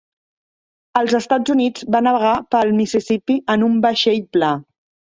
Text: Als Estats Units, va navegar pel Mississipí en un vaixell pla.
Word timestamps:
Als 1.01 1.13
Estats 1.19 1.53
Units, 1.55 1.85
va 1.97 2.03
navegar 2.09 2.35
pel 2.57 2.75
Mississipí 2.81 3.39
en 3.57 3.71
un 3.71 3.81
vaixell 3.89 4.27
pla. 4.39 4.57